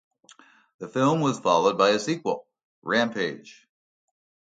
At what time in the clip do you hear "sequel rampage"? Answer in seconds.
1.99-3.67